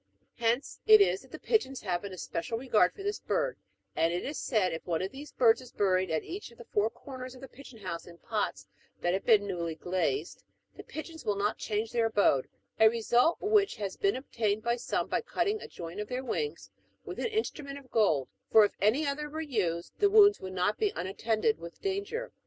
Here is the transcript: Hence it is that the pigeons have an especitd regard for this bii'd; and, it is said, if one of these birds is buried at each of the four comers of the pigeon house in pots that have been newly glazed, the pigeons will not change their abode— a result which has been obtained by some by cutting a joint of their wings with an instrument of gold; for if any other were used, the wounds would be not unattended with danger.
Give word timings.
Hence 0.37 0.79
it 0.87 0.99
is 0.99 1.21
that 1.21 1.29
the 1.31 1.37
pigeons 1.37 1.81
have 1.81 2.03
an 2.03 2.11
especitd 2.11 2.57
regard 2.59 2.91
for 2.91 3.03
this 3.03 3.19
bii'd; 3.19 3.57
and, 3.95 4.11
it 4.11 4.25
is 4.25 4.39
said, 4.39 4.73
if 4.73 4.87
one 4.87 5.03
of 5.03 5.11
these 5.11 5.31
birds 5.31 5.61
is 5.61 5.71
buried 5.71 6.09
at 6.09 6.23
each 6.23 6.49
of 6.49 6.57
the 6.57 6.63
four 6.65 6.89
comers 6.89 7.35
of 7.35 7.41
the 7.41 7.47
pigeon 7.47 7.77
house 7.81 8.07
in 8.07 8.17
pots 8.17 8.65
that 9.01 9.13
have 9.13 9.25
been 9.27 9.45
newly 9.45 9.75
glazed, 9.75 10.41
the 10.75 10.81
pigeons 10.81 11.23
will 11.23 11.35
not 11.35 11.59
change 11.59 11.91
their 11.91 12.07
abode— 12.07 12.47
a 12.79 12.89
result 12.89 13.39
which 13.41 13.75
has 13.75 13.95
been 13.95 14.15
obtained 14.15 14.63
by 14.63 14.75
some 14.75 15.07
by 15.07 15.21
cutting 15.21 15.61
a 15.61 15.67
joint 15.67 15.99
of 15.99 16.07
their 16.07 16.23
wings 16.25 16.71
with 17.05 17.19
an 17.19 17.27
instrument 17.27 17.77
of 17.77 17.91
gold; 17.91 18.27
for 18.49 18.65
if 18.65 18.71
any 18.81 19.05
other 19.05 19.29
were 19.29 19.39
used, 19.39 19.91
the 19.99 20.09
wounds 20.09 20.39
would 20.41 20.49
be 20.55 20.55
not 20.55 20.81
unattended 20.95 21.59
with 21.59 21.79
danger. 21.79 22.31